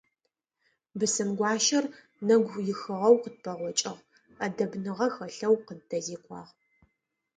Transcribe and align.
Бысымгуащэр 0.97 1.85
нэгуихыгъэу 2.25 3.15
къытпэгъокӏыгъ, 3.21 3.99
ӏэдэбныгъэ 4.37 5.07
хэлъэу 5.15 5.55
къыддэзекӏуагъ. 5.65 6.51